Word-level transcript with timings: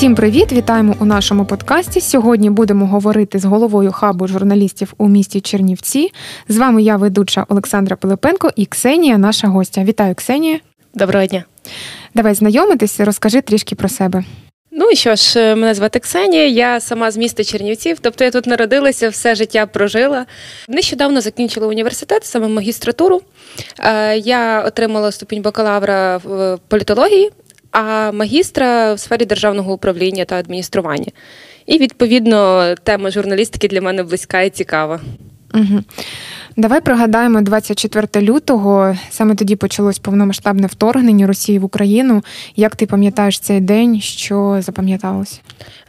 Всім 0.00 0.14
привіт! 0.14 0.52
Вітаємо 0.52 0.96
у 1.00 1.04
нашому 1.04 1.44
подкасті. 1.44 2.00
Сьогодні 2.00 2.50
будемо 2.50 2.86
говорити 2.86 3.38
з 3.38 3.44
головою 3.44 3.92
хабу 3.92 4.26
журналістів 4.26 4.94
у 4.98 5.08
місті 5.08 5.40
Чернівці. 5.40 6.12
З 6.48 6.58
вами 6.58 6.82
я, 6.82 6.96
ведуча 6.96 7.46
Олександра 7.48 7.96
Пилипенко 7.96 8.50
і 8.56 8.66
Ксенія, 8.66 9.18
наша 9.18 9.48
гостя. 9.48 9.84
Вітаю, 9.84 10.14
Ксенія. 10.14 10.58
Доброго 10.94 11.26
дня. 11.26 11.44
Давай 12.14 12.34
знайомитися, 12.34 13.04
розкажи 13.04 13.40
трішки 13.40 13.74
про 13.74 13.88
себе. 13.88 14.24
Ну 14.70 14.90
і 14.90 14.96
що 14.96 15.14
ж, 15.14 15.40
е, 15.40 15.54
мене 15.54 15.74
звати 15.74 15.98
Ксенія, 15.98 16.48
я 16.48 16.80
сама 16.80 17.10
з 17.10 17.16
міста 17.16 17.44
Чернівців, 17.44 17.98
тобто 18.00 18.24
я 18.24 18.30
тут 18.30 18.46
народилася, 18.46 19.08
все 19.08 19.34
життя 19.34 19.66
прожила. 19.66 20.26
Нещодавно 20.68 21.20
закінчила 21.20 21.66
університет, 21.66 22.24
саме 22.24 22.48
магістратуру. 22.48 23.20
Е, 23.78 24.18
я 24.18 24.62
отримала 24.62 25.12
ступінь 25.12 25.42
бакалавра 25.42 26.16
в 26.16 26.58
політології, 26.68 27.30
а 27.72 28.12
магістра 28.12 28.94
в 28.94 28.98
сфері 28.98 29.24
державного 29.24 29.72
управління 29.72 30.24
та 30.24 30.36
адміністрування. 30.36 31.12
І 31.66 31.78
відповідно 31.78 32.74
тема 32.82 33.10
журналістики 33.10 33.68
для 33.68 33.80
мене 33.80 34.02
близька 34.02 34.42
і 34.42 34.50
цікава. 34.50 35.00
Угу. 35.54 35.80
Давай 36.56 36.80
пригадаємо 36.80 37.40
24 37.40 38.26
лютого. 38.26 38.96
Саме 39.10 39.34
тоді 39.34 39.56
почалось 39.56 39.98
повномасштабне 39.98 40.66
вторгнення 40.66 41.26
Росії 41.26 41.58
в 41.58 41.64
Україну. 41.64 42.24
Як 42.56 42.76
ти 42.76 42.86
пам'ятаєш 42.86 43.40
цей 43.40 43.60
день? 43.60 44.00
Що 44.00 44.56
запам'яталось? 44.60 45.40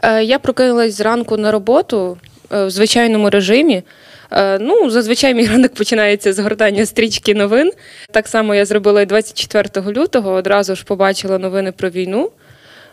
Е, 0.04 0.24
я 0.24 0.40
прокинулась 0.40 0.98
зранку 0.98 1.38
на 1.38 1.52
роботу 1.52 2.18
е, 2.52 2.66
в 2.66 2.70
звичайному 2.70 3.30
режимі. 3.30 3.84
Е, 4.32 4.60
ну, 4.60 4.90
зазвичай 4.90 5.34
мій 5.34 5.48
ранок 5.48 5.74
починається 5.74 6.34
з 6.34 6.40
гортання 6.40 6.86
стрічки 6.86 7.36
новин. 7.36 7.72
Так 8.12 8.28
само 8.28 8.56
я 8.56 8.66
зробила 8.66 9.02
і 9.02 9.06
24 9.06 9.92
лютого. 9.92 10.32
Одразу 10.32 10.76
ж 10.76 10.86
побачила 10.86 11.38
новини 11.38 11.72
про 11.72 11.90
війну. 11.90 12.32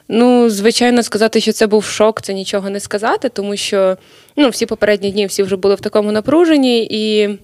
Ну, 0.08 0.50
звичайно, 0.50 1.02
сказати, 1.02 1.40
що 1.40 1.52
це 1.52 1.66
був 1.66 1.84
шок, 1.84 2.22
це 2.22 2.34
нічого 2.34 2.70
не 2.70 2.80
сказати, 2.80 3.28
тому 3.28 3.56
що 3.56 3.96
ну, 4.36 4.48
всі 4.48 4.66
попередні 4.66 5.10
дні 5.10 5.26
всі 5.26 5.42
вже 5.42 5.56
були 5.56 5.74
в 5.74 5.80
такому 5.80 6.12
напруженні, 6.12 6.88
і 6.90 7.38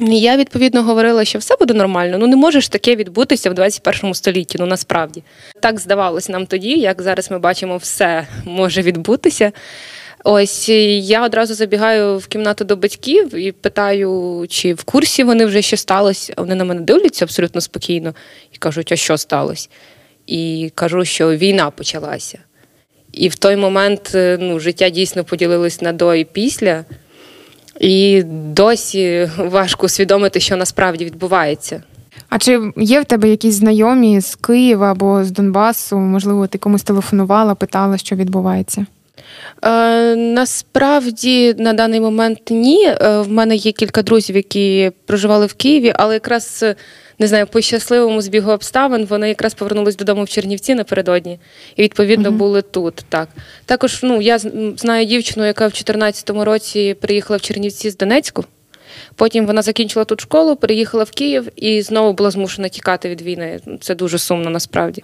я 0.00 0.36
відповідно 0.36 0.82
говорила, 0.82 1.24
що 1.24 1.38
все 1.38 1.56
буде 1.60 1.74
нормально. 1.74 2.18
Ну 2.18 2.26
не 2.26 2.36
може 2.36 2.60
ж 2.60 2.72
таке 2.72 2.96
відбутися 2.96 3.50
в 3.50 3.54
21 3.54 4.14
столітті. 4.14 4.56
Ну 4.60 4.66
насправді 4.66 5.22
так 5.60 5.80
здавалось 5.80 6.28
нам 6.28 6.46
тоді, 6.46 6.78
як 6.78 7.02
зараз 7.02 7.30
ми 7.30 7.38
бачимо, 7.38 7.76
все 7.76 8.26
може 8.44 8.82
відбутися. 8.82 9.52
Ось 10.24 10.68
я 10.68 11.24
одразу 11.24 11.54
забігаю 11.54 12.18
в 12.18 12.26
кімнату 12.26 12.64
до 12.64 12.76
батьків 12.76 13.34
і 13.34 13.52
питаю, 13.52 14.46
чи 14.48 14.74
в 14.74 14.84
курсі 14.84 15.24
вони 15.24 15.46
вже 15.46 15.62
що 15.62 15.76
сталося. 15.76 16.34
Вони 16.36 16.54
на 16.54 16.64
мене 16.64 16.80
дивляться 16.80 17.24
абсолютно 17.24 17.60
спокійно 17.60 18.14
і 18.52 18.56
кажуть, 18.58 18.92
а 18.92 18.96
що 18.96 19.18
сталося? 19.18 19.68
І 20.26 20.70
кажу, 20.74 21.04
що 21.04 21.36
війна 21.36 21.70
почалася. 21.70 22.38
І 23.12 23.28
в 23.28 23.34
той 23.34 23.56
момент 23.56 24.12
е, 24.14 24.38
ну, 24.40 24.60
життя 24.60 24.88
дійсно 24.88 25.24
поділилось 25.24 25.80
на 25.80 25.92
до 25.92 26.14
і 26.14 26.24
після. 26.24 26.84
І 27.80 28.22
досі 28.26 29.30
важко 29.36 29.86
усвідомити, 29.86 30.40
що 30.40 30.56
насправді 30.56 31.04
відбувається. 31.04 31.82
А 32.28 32.38
чи 32.38 32.72
є 32.76 33.00
в 33.00 33.04
тебе 33.04 33.28
якісь 33.28 33.54
знайомі 33.54 34.20
з 34.20 34.34
Києва 34.34 34.90
або 34.90 35.24
з 35.24 35.30
Донбасу? 35.30 35.96
Можливо, 35.96 36.46
ти 36.46 36.58
комусь 36.58 36.82
телефонувала, 36.82 37.54
питала, 37.54 37.98
що 37.98 38.16
відбувається? 38.16 38.86
Е, 39.64 40.16
Насправді 40.16 41.54
на 41.58 41.72
даний 41.72 42.00
момент 42.00 42.40
ні. 42.50 42.86
Е, 42.86 43.20
в 43.20 43.28
мене 43.28 43.56
є 43.56 43.72
кілька 43.72 44.02
друзів, 44.02 44.36
які 44.36 44.92
проживали 45.06 45.46
в 45.46 45.54
Києві, 45.54 45.92
але 45.96 46.14
якраз 46.14 46.64
не 47.18 47.28
знаю, 47.28 47.46
по 47.46 47.60
щасливому 47.60 48.22
збігу 48.22 48.52
обставин 48.52 49.04
вони 49.04 49.28
якраз 49.28 49.54
повернулись 49.54 49.96
додому 49.96 50.24
в 50.24 50.28
Чернівці 50.28 50.74
напередодні 50.74 51.38
і 51.76 51.82
відповідно 51.82 52.28
uh 52.28 52.32
були 52.32 52.62
тут. 52.62 52.94
Так 53.08 53.28
також 53.66 54.00
ну 54.02 54.20
я 54.20 54.38
знаю 54.76 55.06
дівчину, 55.06 55.46
яка 55.46 55.66
в 55.66 55.70
2014 55.70 56.30
році 56.30 56.96
приїхала 57.00 57.36
в 57.36 57.40
Чернівці 57.40 57.90
з 57.90 57.96
Донецьку. 57.96 58.44
Потім 59.16 59.46
вона 59.46 59.62
закінчила 59.62 60.04
тут 60.04 60.20
школу, 60.20 60.56
переїхала 60.56 61.04
в 61.04 61.10
Київ 61.10 61.48
і 61.56 61.82
знову 61.82 62.12
була 62.12 62.30
змушена 62.30 62.68
тікати 62.68 63.08
від 63.08 63.22
війни. 63.22 63.60
Це 63.80 63.94
дуже 63.94 64.18
сумно 64.18 64.50
насправді. 64.50 65.02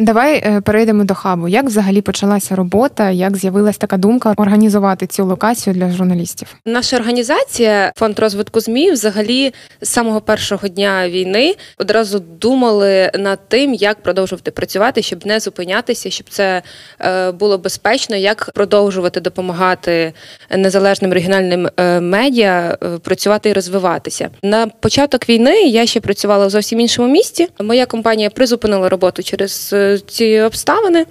Давай 0.00 0.36
е, 0.36 0.60
перейдемо 0.60 1.04
до 1.04 1.14
хабу. 1.14 1.48
Як 1.48 1.66
взагалі 1.66 2.00
почалася 2.00 2.56
робота? 2.56 3.10
Як 3.10 3.36
з'явилася 3.36 3.78
така 3.78 3.96
думка 3.96 4.34
організувати 4.36 5.06
цю 5.06 5.24
локацію 5.24 5.74
для 5.74 5.90
журналістів? 5.90 6.54
Наша 6.64 6.96
організація, 6.96 7.92
фонд 7.96 8.18
розвитку 8.18 8.60
змі, 8.60 8.90
взагалі 8.90 9.54
з 9.80 9.88
самого 9.88 10.20
першого 10.20 10.68
дня 10.68 11.08
війни 11.08 11.54
одразу 11.78 12.18
думали 12.18 13.10
над 13.18 13.48
тим, 13.48 13.74
як 13.74 14.02
продовжувати 14.02 14.50
працювати, 14.50 15.02
щоб 15.02 15.26
не 15.26 15.40
зупинятися, 15.40 16.10
щоб 16.10 16.26
це 16.30 16.62
е, 17.00 17.32
було 17.32 17.58
безпечно, 17.58 18.16
як 18.16 18.50
продовжувати 18.54 19.20
допомагати 19.20 20.12
незалежним 20.56 21.12
регіональним 21.12 21.68
е, 21.76 22.00
медіа 22.00 22.76
працювати 23.02 23.48
і 23.48 23.52
розвиватися. 23.52 24.30
На 24.42 24.66
початок 24.66 25.28
війни 25.28 25.62
я 25.62 25.86
ще 25.86 26.00
працювала 26.00 26.46
в 26.46 26.50
зовсім 26.50 26.80
іншому 26.80 27.08
місті. 27.08 27.48
Моя 27.60 27.86
компанія 27.86 28.30
призупинила 28.30 28.88
роботу 28.88 29.22
через 29.22 29.74
ці 29.96 30.40
обставини. 30.40 31.06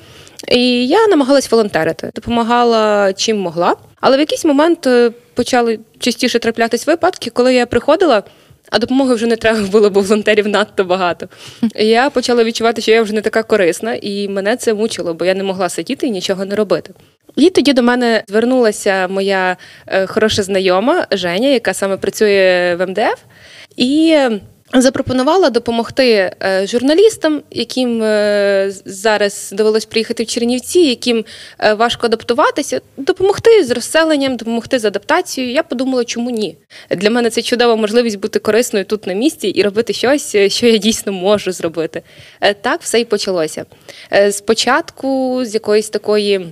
І 0.48 0.88
я 0.88 1.08
намагалась 1.08 1.52
волонтерити, 1.52 2.12
допомагала 2.16 3.14
чим 3.14 3.40
могла. 3.40 3.76
Але 4.02 4.18
в 4.18 4.20
якийсь 4.20 4.46
момент 4.46 4.88
е, 4.88 5.12
почали 5.34 5.80
частіше 6.00 6.40
траплятись 6.40 6.88
випадки, 6.88 7.30
коли 7.30 7.54
я 7.54 7.66
приходила, 7.66 8.24
а 8.70 8.80
допомоги 8.80 9.16
вже 9.16 9.26
не 9.26 9.36
треба 9.36 9.68
було, 9.68 9.90
бо 9.90 10.02
волонтерів 10.02 10.48
надто 10.48 10.84
багато. 10.84 11.28
Я 11.76 12.10
почала 12.10 12.44
відчувати, 12.44 12.82
що 12.82 12.92
я 12.92 13.02
вже 13.02 13.14
не 13.14 13.22
така 13.22 13.44
корисна, 13.44 13.98
і 14.02 14.28
мене 14.28 14.58
це 14.58 14.74
мучило, 14.74 15.14
бо 15.14 15.26
я 15.26 15.34
не 15.34 15.44
могла 15.44 15.70
сидіти 15.70 16.08
і 16.08 16.12
нічого 16.12 16.46
не 16.46 16.56
робити. 16.56 16.94
І 17.36 17.50
тоді 17.50 17.74
до 17.74 17.84
мене 17.84 18.24
звернулася 18.28 19.08
моя 19.08 19.58
е, 19.88 20.06
хороша 20.06 20.44
знайома 20.44 21.08
Женя, 21.12 21.48
яка 21.48 21.74
саме 21.74 21.98
працює 21.98 22.76
в 22.80 22.88
МДФ. 22.88 23.20
І 23.78 24.18
Запропонувала 24.74 25.50
допомогти 25.50 26.32
е, 26.44 26.68
журналістам, 26.68 27.42
яким 27.52 28.04
е, 28.04 28.72
зараз 28.86 29.54
довелось 29.54 29.86
приїхати 29.86 30.24
в 30.24 30.28
Чернівці, 30.28 30.80
яким 30.80 31.26
е, 31.60 31.74
важко 31.74 32.08
адаптуватися, 32.08 32.82
допомогти 32.98 33.64
з 33.64 33.72
розселенням, 33.72 34.36
допомогти 34.36 34.80
з 34.80 34.86
адаптацією. 34.86 35.54
Я 35.54 35.64
подумала, 35.64 36.06
чому 36.06 36.30
ні? 36.30 36.58
Для 36.92 37.10
мене 37.10 37.30
це 37.30 37.42
чудова 37.42 37.76
можливість 37.76 38.20
бути 38.20 38.40
корисною 38.40 38.86
тут 38.86 39.08
на 39.08 39.14
місці 39.14 39.48
і 39.48 39.64
робити 39.64 39.94
щось, 39.94 40.36
що 40.48 40.68
я 40.68 40.78
дійсно 40.78 41.12
можу 41.12 41.52
зробити. 41.52 42.02
Так 42.62 42.82
все 42.82 43.00
і 43.00 43.06
почалося. 43.06 43.66
Спочатку 44.32 45.42
з 45.46 45.54
якоїсь 45.54 45.90
такої. 45.90 46.48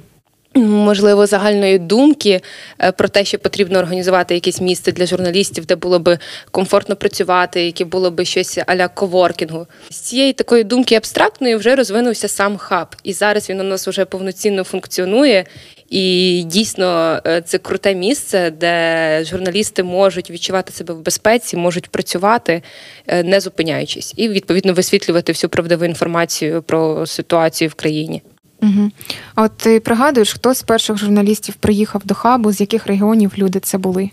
Можливо, 0.58 1.26
загальної 1.26 1.80
думки 1.80 2.42
е, 2.80 2.92
про 2.92 3.08
те, 3.08 3.26
що 3.26 3.40
потрібно 3.40 3.80
організувати 3.80 4.34
якесь 4.34 4.62
місце 4.62 4.92
для 4.92 5.06
журналістів, 5.06 5.66
де 5.66 5.76
було 5.76 6.00
би 6.00 6.20
комфортно 6.52 6.96
працювати, 6.96 7.66
яке 7.66 7.86
було 7.86 8.12
би 8.12 8.26
щось 8.26 8.60
аля 8.68 8.88
коворкінгу. 8.88 9.68
З 9.90 9.96
цієї 9.96 10.34
такої 10.34 10.64
думки 10.64 10.96
абстрактної 10.96 11.56
вже 11.56 11.76
розвинувся 11.76 12.28
сам 12.28 12.58
хаб, 12.58 12.96
і 13.04 13.14
зараз 13.14 13.50
він 13.50 13.60
у 13.60 13.64
нас 13.64 13.88
вже 13.88 14.06
повноцінно 14.06 14.64
функціонує. 14.64 15.46
І 15.90 16.44
дійсно 16.46 17.20
е, 17.28 17.42
це 17.42 17.58
круте 17.58 17.96
місце, 17.96 18.52
де 18.52 19.24
журналісти 19.26 19.84
можуть 19.84 20.32
відчувати 20.32 20.74
себе 20.74 20.94
в 20.94 21.02
безпеці, 21.02 21.58
можуть 21.58 21.90
працювати, 21.90 22.62
е, 23.08 23.24
не 23.24 23.40
зупиняючись, 23.40 24.14
і 24.18 24.30
відповідно 24.30 24.74
висвітлювати 24.74 25.32
всю 25.32 25.50
правдиву 25.50 25.86
інформацію 25.86 26.62
про 26.62 27.06
ситуацію 27.06 27.70
в 27.70 27.74
країні. 27.74 28.22
Угу. 28.62 28.92
А 29.36 29.44
от 29.44 29.58
ти 29.58 29.80
пригадуєш, 29.80 30.34
хто 30.34 30.54
з 30.54 30.62
перших 30.62 30.98
журналістів 30.98 31.56
приїхав 31.56 32.02
до 32.06 32.14
хабу, 32.14 32.52
з 32.52 32.62
яких 32.62 32.88
регіонів 32.88 33.32
люди 33.38 33.60
це 33.60 33.78
були? 33.78 34.10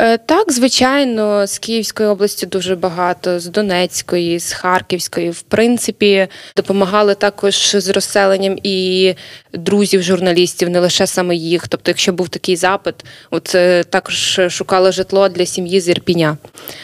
Е, 0.00 0.18
так, 0.18 0.52
звичайно, 0.52 1.46
з 1.46 1.58
Київської 1.58 2.08
області 2.08 2.46
дуже 2.46 2.76
багато, 2.76 3.40
з 3.40 3.46
Донецької, 3.46 4.38
з 4.38 4.52
Харківської. 4.52 5.30
В 5.30 5.42
принципі, 5.42 6.28
допомагали 6.56 7.14
також 7.14 7.76
з 7.76 7.88
розселенням 7.88 8.58
і 8.62 9.14
друзів 9.52 10.02
журналістів, 10.02 10.70
не 10.70 10.80
лише 10.80 11.06
саме 11.06 11.36
їх. 11.36 11.68
Тобто, 11.68 11.90
якщо 11.90 12.12
був 12.12 12.28
такий 12.28 12.56
запит, 12.56 12.94
от 13.30 13.54
е, 13.54 13.84
також 13.84 14.40
шукали 14.48 14.92
житло 14.92 15.28
для 15.28 15.46
сім'ї 15.46 15.80
з 15.80 15.88
Ірпіня. 15.88 16.36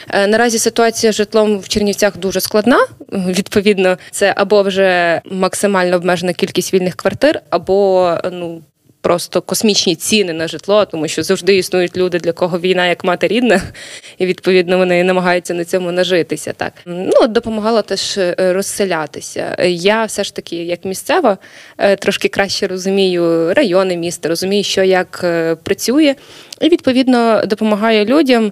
Е, 0.09 0.27
наразі 0.27 0.59
ситуація 0.59 1.11
з 1.11 1.15
житлом 1.15 1.59
в 1.59 1.67
Чернівцях 1.67 2.17
дуже 2.17 2.41
складна. 2.41 2.85
Відповідно, 3.11 3.97
це 4.11 4.33
або 4.37 4.63
вже 4.63 5.21
максимально 5.31 5.95
обмежена 5.95 6.33
кількість 6.33 6.73
вільних 6.73 6.95
квартир, 6.95 7.41
або 7.49 8.09
ну 8.31 8.61
просто 9.03 9.41
космічні 9.41 9.95
ціни 9.95 10.33
на 10.33 10.47
житло, 10.47 10.85
тому 10.85 11.07
що 11.07 11.23
завжди 11.23 11.57
існують 11.57 11.97
люди, 11.97 12.19
для 12.19 12.31
кого 12.31 12.59
війна 12.59 12.87
як 12.87 13.03
мати 13.03 13.27
рідна, 13.27 13.61
і 14.17 14.25
відповідно 14.25 14.77
вони 14.77 15.03
намагаються 15.03 15.53
на 15.53 15.65
цьому 15.65 15.91
нажитися. 15.91 16.53
Так 16.53 16.73
ну 16.85 17.27
допомагала 17.27 17.81
теж 17.81 18.17
е, 18.17 18.35
розселятися. 18.39 19.55
Я 19.69 20.05
все 20.05 20.23
ж 20.23 20.35
таки, 20.35 20.55
як 20.55 20.85
місцева, 20.85 21.37
е, 21.77 21.95
трошки 21.95 22.27
краще 22.27 22.67
розумію 22.67 23.53
райони 23.53 23.97
міста, 23.97 24.29
розумію, 24.29 24.63
що 24.63 24.83
як 24.83 25.21
е, 25.23 25.55
працює. 25.55 26.15
І 26.61 26.69
відповідно 26.69 27.41
допомагає 27.45 28.05
людям 28.05 28.51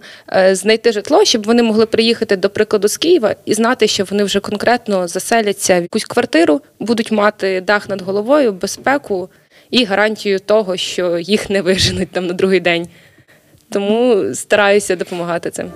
знайти 0.52 0.92
житло, 0.92 1.26
щоб 1.26 1.46
вони 1.46 1.64
могли 1.64 1.86
приїхати 1.86 2.36
до 2.36 2.50
прикладу 2.50 2.88
з 2.88 2.98
Києва 2.98 3.36
і 3.46 3.54
знати, 3.54 3.88
що 3.88 4.04
вони 4.04 4.24
вже 4.24 4.40
конкретно 4.40 5.08
заселяться 5.08 5.80
в 5.80 5.82
якусь 5.82 6.06
квартиру, 6.06 6.62
будуть 6.80 7.12
мати 7.12 7.62
дах 7.62 7.90
над 7.90 8.02
головою, 8.02 8.52
безпеку 8.52 9.30
і 9.72 9.86
гарантію 9.86 10.40
того, 10.40 10.78
що 10.78 11.20
їх 11.20 11.50
не 11.50 11.62
виженуть 11.62 12.10
там 12.12 12.28
на 12.28 12.34
другий 12.34 12.60
день. 12.60 12.88
Тому 13.70 14.24
стараюся 14.34 14.96
допомагати 14.96 15.52
цим. 15.52 15.72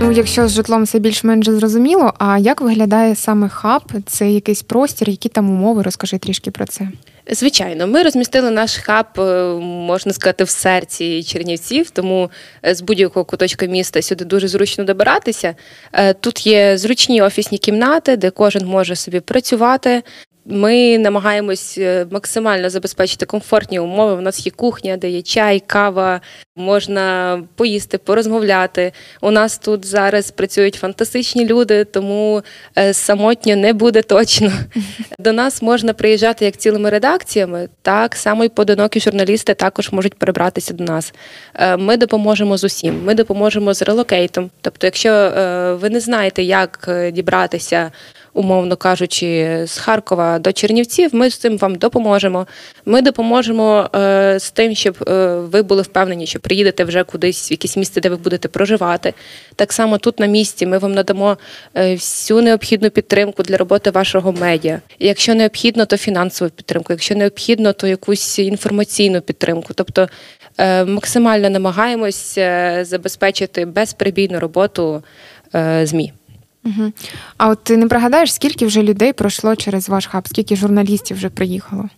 Ну, 0.00 0.12
якщо 0.12 0.48
з 0.48 0.52
житлом 0.52 0.82
все 0.82 0.98
більш-менш 0.98 1.48
зрозуміло, 1.48 2.12
а 2.18 2.38
як 2.38 2.60
виглядає 2.60 3.14
саме 3.14 3.48
хаб? 3.48 3.82
Це 4.06 4.30
якийсь 4.30 4.62
простір, 4.62 5.10
які 5.10 5.28
там 5.28 5.50
умови? 5.50 5.82
Розкажи 5.82 6.18
трішки 6.18 6.50
про 6.50 6.66
це. 6.66 6.88
Звичайно, 7.30 7.86
ми 7.86 8.02
розмістили 8.02 8.50
наш 8.50 8.76
хаб, 8.76 9.06
е, 9.18 9.44
можна 9.62 10.12
сказати, 10.12 10.44
в 10.44 10.48
серці 10.48 11.22
Чернівців, 11.22 11.90
тому 11.90 12.30
е, 12.66 12.74
з 12.74 12.80
будь-якого 12.80 13.24
куточка 13.24 13.66
міста 13.66 14.02
сюди 14.02 14.24
дуже 14.24 14.48
зручно 14.48 14.84
добиратися. 14.84 15.54
Е, 15.92 16.14
тут 16.14 16.46
є 16.46 16.78
зручні 16.78 17.22
офісні 17.22 17.58
кімнати, 17.58 18.16
де 18.16 18.30
кожен 18.30 18.66
може 18.66 18.96
собі 18.96 19.20
працювати, 19.20 20.02
ми 20.44 20.98
намагаємось 20.98 21.78
е, 21.78 22.06
максимально 22.10 22.70
забезпечити 22.70 23.26
комфортні 23.26 23.80
умови. 23.80 24.12
У 24.12 24.20
нас 24.20 24.46
є 24.46 24.52
кухня, 24.52 24.96
де 24.96 25.10
є 25.10 25.22
чай, 25.22 25.62
кава, 25.66 26.20
можна 26.56 27.42
поїсти, 27.54 27.98
порозмовляти. 27.98 28.92
У 29.20 29.30
нас 29.30 29.58
тут 29.58 29.86
зараз 29.86 30.30
працюють 30.30 30.74
фантастичні 30.74 31.46
люди, 31.46 31.84
тому 31.84 32.42
е, 32.78 32.94
самотньо 32.94 33.56
не 33.56 33.72
буде 33.72 34.02
точно. 34.02 34.52
До 35.18 35.32
нас 35.32 35.62
можна 35.62 35.92
приїжджати 35.92 36.44
як 36.44 36.56
цілими 36.56 36.90
редакціями, 36.90 37.68
так 37.82 38.16
само 38.16 38.44
й 38.44 38.48
поодинокі 38.48 39.00
журналісти 39.00 39.54
також 39.54 39.92
можуть 39.92 40.14
перебратися 40.14 40.74
до 40.74 40.84
нас. 40.84 41.14
Е, 41.54 41.76
ми 41.76 41.96
допоможемо 41.96 42.56
з 42.56 42.64
усім. 42.64 43.04
Ми 43.04 43.14
допоможемо 43.14 43.74
з 43.74 43.82
релокейтом. 43.82 44.50
Тобто, 44.60 44.86
якщо 44.86 45.32
ви 45.80 45.90
не 45.90 46.00
знаєте, 46.00 46.42
як 46.42 46.90
дібратися 47.12 47.90
умовно 48.34 48.76
кажучи, 48.76 49.62
з 49.66 49.78
Харкова 49.78 50.38
до 50.38 50.52
Чернівців, 50.52 51.14
ми 51.14 51.30
з 51.30 51.36
цим 51.36 51.58
вам 51.58 51.74
допоможемо. 51.74 52.46
Ми 52.84 53.02
допоможемо 53.02 53.90
е, 53.94 54.38
з 54.40 54.50
тим, 54.50 54.74
щоб 54.74 54.96
е, 55.08 55.34
ви 55.34 55.62
були 55.62 55.82
впевнені, 55.82 56.26
що 56.26 56.40
приїдете 56.40 56.84
вже 56.84 57.04
кудись 57.04 57.50
в 57.50 57.52
якесь 57.52 57.76
місце, 57.76 58.00
де 58.00 58.08
ви 58.08 58.16
будете 58.16 58.48
проживати. 58.48 59.14
Так 59.56 59.72
само 59.72 59.98
тут 59.98 60.20
на 60.20 60.26
місці 60.26 60.66
ми 60.66 60.78
вам 60.78 60.92
надамо 60.94 61.38
е, 61.74 61.94
всю 61.94 62.42
необхідну 62.42 62.90
підтримку 62.90 63.42
для 63.42 63.56
роботи 63.56 63.90
вашого 63.90 64.32
медіа. 64.32 64.80
якщо 64.98 65.34
необхідно, 65.34 65.86
то 65.86 65.96
фінансову 65.96 66.50
підтримку. 66.50 66.92
Якщо 66.92 67.14
необхідно, 67.14 67.72
то 67.72 67.86
якусь 67.86 68.38
інформаційну 68.38 69.20
підтримку. 69.20 69.74
Тобто 69.74 70.08
максимально 70.86 71.50
намагаємось 71.50 72.38
забезпечити 72.82 73.64
безперебійну 73.64 74.40
роботу 74.40 75.02
ЗМІ. 75.82 76.12
Угу. 76.64 76.92
А 77.36 77.48
от 77.48 77.64
ти 77.64 77.76
не 77.76 77.86
пригадаєш, 77.86 78.34
скільки 78.34 78.66
вже 78.66 78.82
людей 78.82 79.12
пройшло 79.12 79.56
через 79.56 79.88
ваш 79.88 80.06
хаб, 80.06 80.28
скільки 80.28 80.56
журналістів 80.56 81.16
вже 81.16 81.28
приїхало? 81.28 81.88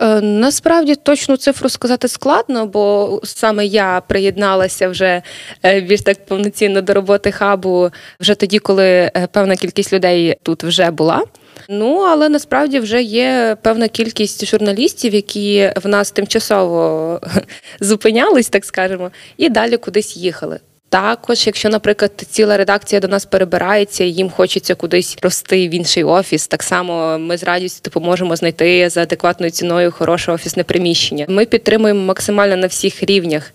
Е, 0.00 0.20
насправді 0.20 0.94
точну 0.94 1.36
цифру 1.36 1.68
сказати 1.68 2.08
складно, 2.08 2.66
бо 2.66 3.20
саме 3.24 3.66
я 3.66 4.02
приєдналася 4.08 4.88
вже 4.88 5.22
е, 5.64 5.80
більш 5.80 6.00
так 6.02 6.26
повноцінно 6.26 6.80
до 6.82 6.94
роботи 6.94 7.32
хабу 7.32 7.90
вже 8.20 8.34
тоді, 8.34 8.58
коли 8.58 8.86
е, 8.86 9.28
певна 9.32 9.56
кількість 9.56 9.92
людей 9.92 10.36
тут 10.42 10.64
вже 10.64 10.90
була. 10.90 11.22
Ну 11.68 11.96
але 11.96 12.28
насправді 12.28 12.80
вже 12.80 13.02
є 13.02 13.56
певна 13.62 13.88
кількість 13.88 14.46
журналістів, 14.46 15.14
які 15.14 15.72
в 15.82 15.88
нас 15.88 16.10
тимчасово 16.10 17.20
зупинялись, 17.80 18.48
так 18.48 18.64
скажемо, 18.64 19.10
і 19.36 19.48
далі 19.48 19.76
кудись 19.76 20.16
їхали. 20.16 20.60
Також, 20.88 21.46
якщо, 21.46 21.68
наприклад, 21.68 22.12
ціла 22.30 22.56
редакція 22.56 23.00
до 23.00 23.08
нас 23.08 23.24
перебирається, 23.24 24.04
і 24.04 24.10
їм 24.10 24.30
хочеться 24.30 24.74
кудись 24.74 25.18
рости 25.22 25.68
в 25.68 25.74
інший 25.74 26.04
офіс, 26.04 26.46
так 26.46 26.62
само 26.62 27.18
ми 27.18 27.36
з 27.36 27.42
радістю 27.42 27.80
допоможемо 27.84 28.36
знайти 28.36 28.90
за 28.90 29.02
адекватною 29.02 29.52
ціною 29.52 29.92
хороше 29.92 30.32
офісне 30.32 30.64
приміщення. 30.64 31.26
Ми 31.28 31.46
підтримуємо 31.46 32.00
максимально 32.00 32.56
на 32.56 32.66
всіх 32.66 33.02
рівнях. 33.02 33.52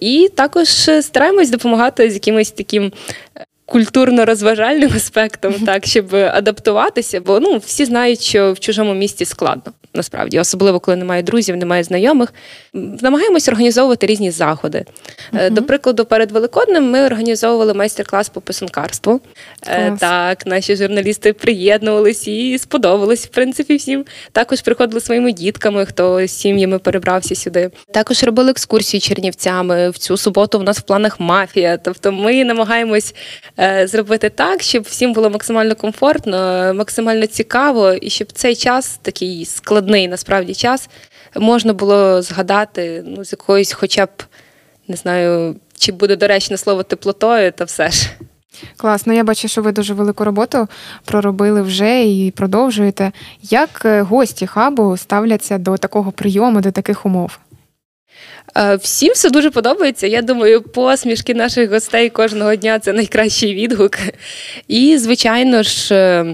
І 0.00 0.30
також 0.34 0.68
стараємось 1.00 1.50
допомагати 1.50 2.10
з 2.10 2.14
якимось 2.14 2.50
таким 2.50 2.92
культурно-розважальним 3.66 4.92
аспектом, 4.96 5.54
так 5.54 5.86
щоб 5.86 6.14
адаптуватися, 6.14 7.20
бо 7.20 7.40
ну 7.40 7.58
всі 7.58 7.84
знають, 7.84 8.20
що 8.20 8.52
в 8.52 8.58
чужому 8.60 8.94
місті 8.94 9.24
складно. 9.24 9.72
Насправді, 9.94 10.38
особливо 10.38 10.80
коли 10.80 10.96
немає 10.96 11.22
друзів, 11.22 11.56
немає 11.56 11.84
знайомих, 11.84 12.34
намагаємося 12.74 13.50
організовувати 13.50 14.06
різні 14.06 14.30
заходи. 14.30 14.84
Uh-huh. 15.32 15.50
До 15.50 15.62
прикладу, 15.62 16.04
перед 16.04 16.30
Великоднем 16.30 16.90
ми 16.90 17.06
організовували 17.06 17.74
майстер-клас 17.74 18.28
по 18.28 18.40
писанкарству. 18.40 19.20
Клас. 19.60 20.00
Так, 20.00 20.46
наші 20.46 20.76
журналісти 20.76 21.32
приєднувалися 21.32 22.30
і 22.30 22.58
сподобалось, 22.58 23.26
в 23.26 23.28
принципі, 23.28 23.76
всім. 23.76 24.04
Також 24.32 24.60
приходили 24.60 25.00
своїми 25.00 25.32
дітками, 25.32 25.86
хто 25.86 26.26
з 26.26 26.30
сім'ями 26.30 26.78
перебрався 26.78 27.34
сюди. 27.34 27.70
Також 27.94 28.24
робили 28.24 28.50
екскурсії 28.50 29.00
чернівцями. 29.00 29.90
В 29.90 29.98
цю 29.98 30.16
суботу 30.16 30.58
в 30.58 30.62
нас 30.62 30.78
в 30.78 30.82
планах 30.82 31.20
мафія. 31.20 31.76
Тобто, 31.76 32.12
ми 32.12 32.44
намагаємось 32.44 33.14
Е, 33.60 33.86
зробити 33.86 34.28
так, 34.30 34.62
щоб 34.62 34.82
всім 34.82 35.12
було 35.12 35.30
максимально 35.30 35.74
комфортно, 35.74 36.72
максимально 36.74 37.26
цікаво, 37.26 37.92
і 37.92 38.10
щоб 38.10 38.32
цей 38.32 38.56
час, 38.56 38.98
такий 39.02 39.44
складний 39.44 39.79
насправді 39.88 40.54
час, 40.54 40.88
можна 41.36 41.72
було 41.72 42.22
згадати 42.22 43.04
ну, 43.06 43.24
з 43.24 43.32
якоюсь, 43.32 43.72
хоча 43.72 44.06
б 44.06 44.10
не 44.88 44.96
знаю, 44.96 45.56
чи 45.78 45.92
буде 45.92 46.16
доречне 46.16 46.56
слово 46.56 46.82
теплотою, 46.82 47.52
та 47.52 47.64
все 47.64 47.90
ж. 47.90 48.10
Класно, 48.76 49.12
я 49.12 49.24
бачу, 49.24 49.48
що 49.48 49.62
ви 49.62 49.72
дуже 49.72 49.94
велику 49.94 50.24
роботу 50.24 50.68
проробили 51.04 51.62
вже 51.62 52.04
і 52.04 52.30
продовжуєте. 52.30 53.12
Як 53.42 53.82
е, 53.84 54.02
гості 54.02 54.46
хабу 54.46 54.96
ставляться 54.96 55.58
до 55.58 55.76
такого 55.76 56.12
прийому, 56.12 56.60
до 56.60 56.70
таких 56.70 57.06
умов? 57.06 57.38
Е, 58.56 58.76
всім 58.76 59.12
все 59.12 59.30
дуже 59.30 59.50
подобається. 59.50 60.06
Я 60.06 60.22
думаю, 60.22 60.62
посмішки 60.62 61.34
наших 61.34 61.70
гостей 61.70 62.10
кожного 62.10 62.54
дня 62.54 62.78
це 62.78 62.92
найкращий 62.92 63.54
відгук. 63.54 63.98
І, 64.68 64.98
звичайно 64.98 65.62
ж. 65.62 66.24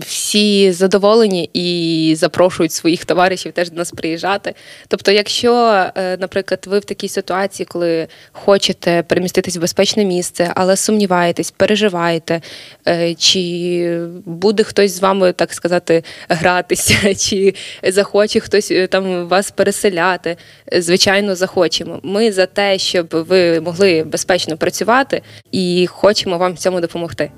Всі 0.00 0.72
задоволені 0.72 1.50
і 1.52 2.14
запрошують 2.16 2.72
своїх 2.72 3.04
товаришів 3.04 3.52
теж 3.52 3.70
до 3.70 3.76
нас 3.76 3.90
приїжджати. 3.90 4.54
Тобто, 4.88 5.12
якщо, 5.12 5.52
е, 5.96 6.16
наприклад, 6.16 6.66
ви 6.68 6.78
в 6.78 6.84
такій 6.84 7.08
ситуації, 7.08 7.66
коли 7.66 8.08
хочете 8.32 9.02
переміститись 9.02 9.56
в 9.56 9.60
безпечне 9.60 10.04
місце, 10.04 10.52
але 10.54 10.76
сумніваєтесь, 10.76 11.50
переживаєте, 11.50 12.40
е, 12.88 13.14
чи 13.14 14.08
буде 14.24 14.62
хтось 14.62 14.92
з 14.92 15.00
вами, 15.00 15.32
так 15.32 15.54
сказати, 15.54 16.04
гратися, 16.28 17.14
чи 17.28 17.54
захоче 17.82 18.40
хтось 18.40 18.70
е, 18.70 18.86
там 18.86 19.28
вас 19.28 19.50
переселяти, 19.50 20.36
звичайно, 20.72 21.36
захочемо. 21.36 22.00
Ми 22.02 22.32
за 22.32 22.46
те, 22.46 22.78
щоб 22.78 23.06
ви 23.10 23.60
могли 23.60 24.04
безпечно 24.04 24.56
працювати 24.56 25.22
і 25.52 25.86
хочемо 25.90 26.38
вам 26.38 26.52
в 26.52 26.58
цьому 26.58 26.80
допомогти. 26.80 27.30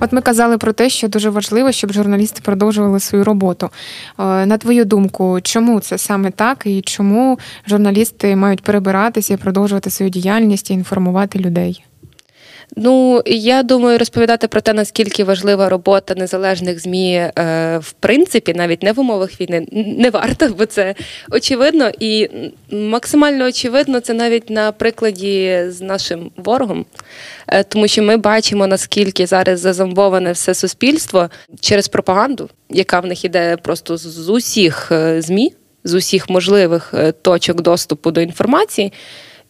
От 0.00 0.12
ми 0.12 0.20
казали 0.20 0.58
про 0.58 0.72
те, 0.72 0.88
що 0.90 1.08
дуже 1.08 1.30
важливо, 1.30 1.72
щоб 1.72 1.92
журналісти 1.92 2.40
продовжували 2.44 3.00
свою 3.00 3.24
роботу. 3.24 3.70
Е, 4.18 4.46
на 4.46 4.58
твою 4.58 4.84
думку, 4.84 5.38
чому 5.42 5.80
це 5.80 5.98
саме 5.98 6.30
так, 6.30 6.62
і 6.64 6.82
чому 6.82 7.38
журналісти 7.68 8.36
мають 8.36 8.62
перебиратися 8.62 9.34
і 9.34 9.36
продовжувати 9.36 9.90
свою 9.90 10.10
діяльність 10.10 10.70
і 10.70 10.74
інформувати 10.74 11.38
людей? 11.38 11.84
Ну 12.76 13.22
я 13.26 13.62
думаю, 13.62 13.98
розповідати 13.98 14.48
про 14.48 14.60
те, 14.60 14.72
наскільки 14.72 15.24
важлива 15.24 15.68
робота 15.68 16.14
незалежних 16.14 16.80
змі 16.80 17.14
е, 17.14 17.32
в 17.78 17.92
принципі, 17.92 18.54
навіть 18.54 18.82
не 18.82 18.92
в 18.92 19.00
умовах 19.00 19.40
війни, 19.40 19.66
не 19.72 20.10
варто, 20.10 20.48
бо 20.48 20.66
це 20.66 20.94
очевидно 21.30 21.90
і 22.00 22.28
максимально 22.70 23.44
очевидно 23.46 24.00
це 24.00 24.12
навіть 24.12 24.50
на 24.50 24.72
прикладі 24.72 25.64
з 25.68 25.80
нашим 25.80 26.30
ворогом, 26.36 26.86
е, 27.48 27.64
тому 27.64 27.88
що 27.88 28.02
ми 28.02 28.16
бачимо 28.16 28.66
наскільки 28.66 29.26
зараз 29.26 29.60
зазомбоване 29.60 30.32
все 30.32 30.54
суспільство 30.54 31.30
через 31.60 31.88
пропаганду, 31.88 32.50
яка 32.70 33.00
в 33.00 33.06
них 33.06 33.24
іде 33.24 33.56
просто 33.56 33.96
з 33.96 34.28
усіх 34.28 34.92
е, 34.92 35.22
змі, 35.22 35.52
з 35.84 35.94
усіх 35.94 36.30
можливих 36.30 36.94
точок 37.22 37.60
доступу 37.60 38.10
до 38.10 38.20
інформації. 38.20 38.92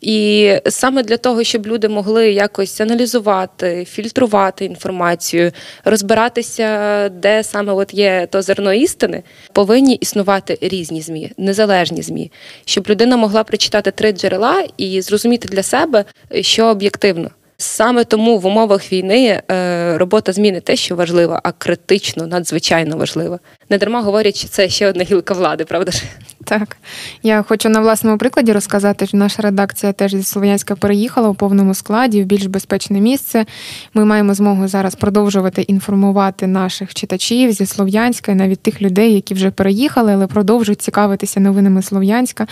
І 0.00 0.52
саме 0.66 1.02
для 1.02 1.16
того, 1.16 1.44
щоб 1.44 1.66
люди 1.66 1.88
могли 1.88 2.32
якось 2.32 2.80
аналізувати, 2.80 3.84
фільтрувати 3.84 4.64
інформацію, 4.64 5.52
розбиратися, 5.84 7.08
де 7.08 7.44
саме 7.44 7.72
от 7.72 7.94
є 7.94 8.28
то 8.30 8.42
зерно 8.42 8.72
істини, 8.72 9.22
повинні 9.52 9.94
існувати 9.94 10.58
різні 10.60 11.02
змі, 11.02 11.32
незалежні 11.38 12.02
змі, 12.02 12.32
щоб 12.64 12.86
людина 12.88 13.16
могла 13.16 13.44
прочитати 13.44 13.90
три 13.90 14.12
джерела 14.12 14.64
і 14.76 15.00
зрозуміти 15.02 15.48
для 15.48 15.62
себе, 15.62 16.04
що 16.40 16.66
об'єктивно. 16.66 17.30
Саме 17.56 18.04
тому 18.04 18.38
в 18.38 18.46
умовах 18.46 18.92
війни 18.92 19.42
е, 19.50 19.98
робота 19.98 20.32
змі 20.32 20.52
не 20.52 20.60
те, 20.60 20.76
що 20.76 20.96
важлива, 20.96 21.40
а 21.44 21.52
критично, 21.52 22.26
надзвичайно 22.26 22.96
важлива. 22.96 23.38
Не 23.70 23.78
дарма 23.78 24.02
говорять, 24.02 24.36
що 24.36 24.48
це 24.48 24.68
ще 24.68 24.88
одна 24.88 25.04
гілка 25.04 25.34
влади, 25.34 25.64
правда 25.64 25.92
ж? 25.92 26.02
Так, 26.44 26.76
я 27.22 27.42
хочу 27.42 27.68
на 27.68 27.80
власному 27.80 28.18
прикладі 28.18 28.52
розказати, 28.52 29.06
що 29.06 29.16
наша 29.16 29.42
редакція 29.42 29.92
теж 29.92 30.14
зі 30.14 30.22
Слов'янська 30.22 30.76
переїхала 30.76 31.28
у 31.28 31.34
повному 31.34 31.74
складі 31.74 32.22
в 32.22 32.26
більш 32.26 32.46
безпечне 32.46 33.00
місце. 33.00 33.46
Ми 33.94 34.04
маємо 34.04 34.34
змогу 34.34 34.68
зараз 34.68 34.94
продовжувати 34.94 35.62
інформувати 35.62 36.46
наших 36.46 36.94
читачів 36.94 37.52
зі 37.52 37.66
Слов'янська, 37.66 38.34
навіть 38.34 38.60
тих 38.60 38.82
людей, 38.82 39.14
які 39.14 39.34
вже 39.34 39.50
переїхали, 39.50 40.12
але 40.12 40.26
продовжують 40.26 40.82
цікавитися 40.82 41.40
новинами 41.40 41.82
Слов'янська. 41.82 42.46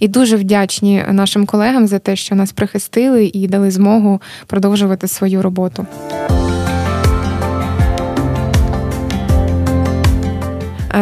І 0.00 0.08
дуже 0.08 0.36
вдячні 0.36 1.04
нашим 1.10 1.46
колегам 1.46 1.86
за 1.86 1.98
те, 1.98 2.16
що 2.16 2.34
нас 2.34 2.52
прихистили 2.52 3.30
і 3.32 3.48
дали 3.48 3.70
змогу 3.70 4.20
продовжувати 4.46 5.08
свою 5.08 5.42
роботу. 5.42 5.86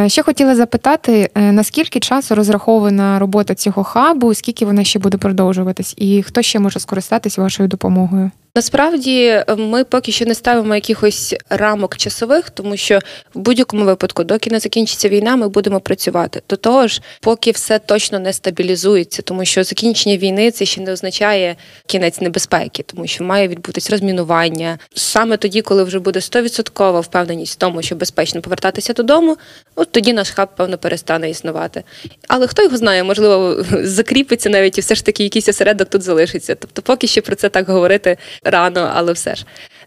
Ще 0.07 0.23
хотіла 0.23 0.57
запитати, 0.57 1.31
е, 1.35 1.53
наскільки 1.53 2.01
часу 2.01 2.35
розрахована 2.35 3.19
робота 3.19 3.55
цього 3.55 3.85
хабу, 3.85 4.35
скільки 4.35 4.67
вона 4.67 4.85
ще 4.85 4.99
буде 4.99 5.19
продовжуватись, 5.19 5.95
і 5.97 6.23
хто 6.23 6.43
ще 6.43 6.59
може 6.59 6.81
скористатись 6.81 7.39
вашою 7.39 7.69
допомогою? 7.69 8.31
Насправді 8.57 9.25
е, 9.25 9.45
ми 9.57 9.85
поки 9.85 10.13
що 10.13 10.25
не 10.25 10.35
ставимо 10.35 10.75
якихось 10.75 11.35
рамок 11.51 11.97
часових, 11.97 12.51
тому 12.51 12.77
що 12.77 12.99
в 13.35 13.39
будь-якому 13.39 13.85
випадку, 13.85 14.25
доки 14.25 14.51
не 14.51 14.59
закінчиться 14.59 15.09
війна, 15.09 15.37
ми 15.37 15.49
будемо 15.49 15.81
працювати. 15.81 16.43
До 16.49 16.57
того 16.57 16.87
ж, 16.87 17.03
поки 17.21 17.51
все 17.51 17.79
точно 17.79 18.19
не 18.19 18.33
стабілізується, 18.33 19.23
тому 19.23 19.45
що 19.45 19.65
закінчення 19.65 20.17
війни 20.17 20.51
це 20.51 20.65
ще 20.65 20.81
не 20.81 20.93
означає 20.93 21.57
кінець 21.87 22.21
небезпеки, 22.21 22.83
тому 22.83 23.07
що 23.07 23.25
має 23.25 23.49
відбутись 23.49 23.91
розмінування. 23.91 24.79
Саме 24.95 25.37
тоді, 25.37 25.63
коли 25.63 25.85
вже 25.85 25.99
буде 25.99 26.21
100% 26.21 27.01
впевненість 27.01 27.53
в 27.53 27.57
тому, 27.57 27.83
що 27.83 27.95
безпечно 27.95 28.41
повертатися 28.41 28.93
додому, 28.93 29.37
от 29.75 29.93
тоді 29.93 30.13
наш 30.13 30.31
хаб 30.31 30.49
певно 30.57 30.79
перестане 30.79 31.31
існувати. 31.31 31.83
Але 32.29 32.47
хто 32.47 32.63
його 32.63 32.77
знає, 32.77 33.05
можливо, 33.05 33.65
закріпиться 33.83 34.51
навіть 34.51 34.79
і 34.79 34.81
все 34.81 34.95
ж 34.95 35.05
таки 35.05 35.23
якийсь 35.23 35.49
осередок 35.49 35.89
тут 35.89 36.03
залишиться. 36.03 36.55
Тобто, 36.55 36.83
поки 36.83 37.07
що 37.07 37.23
про 37.23 37.35
це 37.35 37.49
так 37.49 37.69
говорити 37.69 38.17
рано, 38.51 38.91
але 38.95 39.13
все 39.13 39.35
ж. 39.35 39.45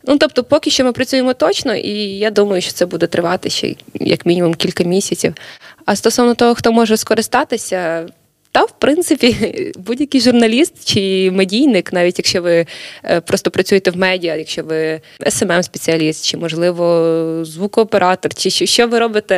Ну 0.07 0.17
тобто, 0.17 0.43
поки 0.43 0.69
що 0.69 0.83
ми 0.83 0.91
працюємо 0.91 1.33
точно, 1.33 1.75
і 1.75 1.91
я 2.17 2.31
думаю, 2.31 2.61
що 2.61 2.71
це 2.71 2.85
буде 2.85 3.07
тривати 3.07 3.49
ще 3.49 3.75
як 3.93 4.25
мінімум 4.25 4.53
кілька 4.53 4.83
місяців. 4.83 5.33
А 5.85 5.95
стосовно 5.95 6.35
того, 6.35 6.55
хто 6.55 6.71
може 6.71 6.97
скористатися. 6.97 8.05
Та, 8.51 8.63
в 8.63 8.71
принципі, 8.71 9.71
будь-який 9.77 10.21
журналіст 10.21 10.93
чи 10.93 11.31
медійник, 11.31 11.93
навіть 11.93 12.19
якщо 12.19 12.41
ви 12.41 12.65
е, 13.03 13.21
просто 13.21 13.51
працюєте 13.51 13.91
в 13.91 13.97
медіа, 13.97 14.35
якщо 14.35 14.63
ви 14.63 15.01
смм 15.29 15.63
спеціаліст 15.63 16.25
чи, 16.25 16.37
можливо, 16.37 17.45
звукооператор, 17.45 18.33
чи 18.33 18.49
що 18.49 18.87
ви 18.87 18.99
робите 18.99 19.35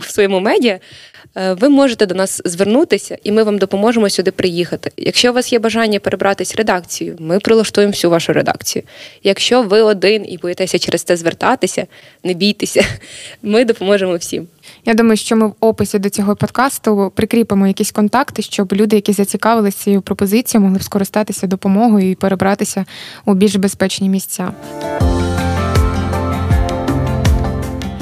в 0.00 0.10
своєму 0.10 0.40
медіа, 0.40 0.78
Е, 0.78 1.13
ви 1.34 1.68
можете 1.68 2.06
до 2.06 2.14
нас 2.14 2.40
звернутися, 2.44 3.18
і 3.24 3.32
ми 3.32 3.42
вам 3.42 3.58
допоможемо 3.58 4.10
сюди 4.10 4.30
приїхати. 4.30 4.92
Якщо 4.96 5.30
у 5.30 5.34
вас 5.34 5.52
є 5.52 5.58
бажання 5.58 6.00
перебратись 6.00 6.56
редакцію, 6.56 7.16
ми 7.18 7.38
прилаштуємо 7.38 7.90
всю 7.90 8.10
вашу 8.10 8.32
редакцію. 8.32 8.82
Якщо 9.22 9.62
ви 9.62 9.82
один 9.82 10.32
і 10.32 10.38
боїтеся 10.38 10.78
через 10.78 11.02
це 11.02 11.16
звертатися, 11.16 11.86
не 12.24 12.34
бійтеся, 12.34 12.84
ми 13.42 13.64
допоможемо 13.64 14.16
всім. 14.16 14.46
Я 14.86 14.94
думаю, 14.94 15.16
що 15.16 15.36
ми 15.36 15.46
в 15.46 15.54
описі 15.60 15.98
до 15.98 16.10
цього 16.10 16.36
подкасту 16.36 17.12
прикріпимо 17.16 17.66
якісь 17.66 17.92
контакти, 17.92 18.42
щоб 18.42 18.72
люди, 18.72 18.96
які 18.96 19.12
зацікавилися 19.12 19.78
цією 19.78 20.02
пропозицією, 20.02 20.66
могли 20.66 20.80
скористатися 20.80 21.46
допомогою 21.46 22.10
і 22.10 22.14
перебратися 22.14 22.84
у 23.24 23.34
більш 23.34 23.56
безпечні 23.56 24.08
місця. 24.08 24.52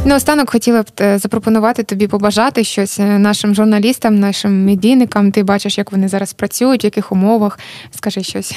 Наостанок 0.04 0.50
хотіла 0.50 0.82
б 0.82 0.86
е, 1.00 1.18
запропонувати 1.18 1.82
тобі 1.82 2.06
побажати 2.06 2.64
щось 2.64 3.00
е, 3.00 3.02
нашим 3.04 3.54
журналістам, 3.54 4.18
нашим 4.18 4.64
медійникам. 4.64 5.32
Ти 5.32 5.42
бачиш, 5.42 5.78
як 5.78 5.92
вони 5.92 6.08
зараз 6.08 6.32
працюють, 6.32 6.84
в 6.84 6.86
яких 6.86 7.12
умовах. 7.12 7.58
Скажи 7.90 8.22
щось. 8.22 8.54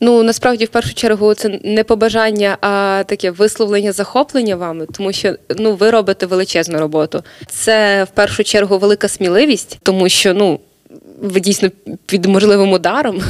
Ну 0.00 0.22
насправді 0.22 0.64
в 0.64 0.68
першу 0.68 0.94
чергу 0.94 1.34
це 1.34 1.60
не 1.64 1.84
побажання, 1.84 2.56
а 2.60 3.04
таке 3.06 3.30
висловлення 3.30 3.92
захоплення 3.92 4.56
вами, 4.56 4.86
тому 4.92 5.12
що 5.12 5.34
ну 5.58 5.74
ви 5.74 5.90
робите 5.90 6.26
величезну 6.26 6.78
роботу. 6.78 7.22
Це 7.48 8.04
в 8.04 8.08
першу 8.08 8.44
чергу 8.44 8.78
велика 8.78 9.08
сміливість, 9.08 9.78
тому 9.82 10.08
що 10.08 10.34
ну 10.34 10.60
ви 11.22 11.40
дійсно 11.40 11.70
під 12.06 12.26
можливим 12.26 12.72
ударом, 12.72 13.22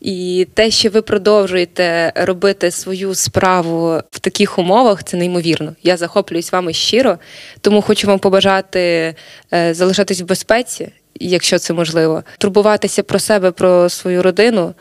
і 0.00 0.46
те, 0.54 0.70
що 0.70 0.90
ви 0.90 1.02
продовжуєте 1.02 2.12
робити 2.16 2.70
свою 2.70 3.14
справу 3.14 4.02
в 4.10 4.18
таких 4.18 4.58
умовах, 4.58 5.04
це 5.04 5.16
неймовірно. 5.16 5.74
Я 5.82 5.96
захоплююсь 5.96 6.52
вами 6.52 6.72
щиро, 6.72 7.18
тому 7.60 7.82
хочу 7.82 8.06
вам 8.06 8.18
побажати 8.18 9.14
е, 9.52 9.74
залишатись 9.74 10.20
в 10.20 10.24
безпеці, 10.24 10.88
якщо 11.14 11.58
це 11.58 11.72
можливо, 11.72 12.22
турбуватися 12.38 13.02
про 13.02 13.18
себе, 13.18 13.50
про 13.50 13.88
свою 13.88 14.22
родину 14.22 14.74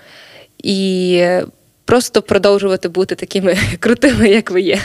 і 0.63 1.23
просто 1.85 2.21
продовжувати 2.21 2.89
бути 2.89 3.15
такими 3.15 3.57
крутими, 3.79 4.29
як 4.29 4.51
ви 4.51 4.61
є. 4.61 4.79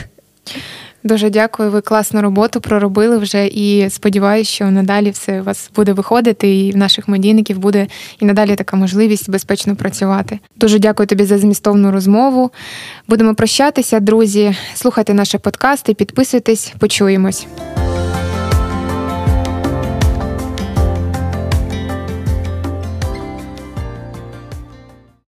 Дуже 1.04 1.30
дякую. 1.30 1.70
Ви 1.70 1.80
класну 1.80 2.22
роботу 2.22 2.60
проробили 2.60 3.18
вже 3.18 3.46
і 3.46 3.90
сподіваюся, 3.90 4.50
що 4.50 4.70
надалі 4.70 5.10
все 5.10 5.40
у 5.40 5.44
вас 5.44 5.70
буде 5.76 5.92
виходити, 5.92 6.56
і 6.56 6.72
в 6.72 6.76
наших 6.76 7.08
медійників 7.08 7.58
буде 7.58 7.86
і 8.20 8.24
надалі 8.24 8.56
така 8.56 8.76
можливість 8.76 9.30
безпечно 9.30 9.76
працювати. 9.76 10.38
Дуже 10.56 10.78
дякую 10.78 11.06
тобі 11.06 11.24
за 11.24 11.38
змістовну 11.38 11.90
розмову. 11.90 12.50
Будемо 13.08 13.34
прощатися, 13.34 14.00
друзі. 14.00 14.56
Слухайте 14.74 15.14
наші 15.14 15.38
подкасти, 15.38 15.94
підписуйтесь, 15.94 16.72
почуємось. 16.78 17.46